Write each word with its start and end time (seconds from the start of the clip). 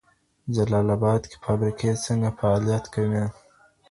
جلال 0.55 0.87
اباد 0.97 1.21
کي 1.31 1.37
فابریکې 1.43 1.91
څنګه 2.05 2.29
فعالیت 2.37 2.85
کوي؟ 2.93 3.23